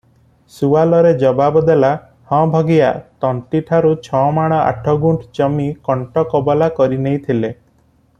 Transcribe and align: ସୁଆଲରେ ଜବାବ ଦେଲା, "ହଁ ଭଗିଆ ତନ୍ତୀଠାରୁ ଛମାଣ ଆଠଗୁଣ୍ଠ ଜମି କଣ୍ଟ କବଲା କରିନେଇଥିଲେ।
ସୁଆଲରେ 0.59 1.09
ଜବାବ 1.23 1.61
ଦେଲା, 1.65 1.91
"ହଁ 2.31 2.39
ଭଗିଆ 2.55 2.87
ତନ୍ତୀଠାରୁ 3.25 3.91
ଛମାଣ 4.07 4.63
ଆଠଗୁଣ୍ଠ 4.71 5.29
ଜମି 5.41 5.67
କଣ୍ଟ 5.91 6.25
କବଲା 6.33 6.71
କରିନେଇଥିଲେ। 6.81 7.53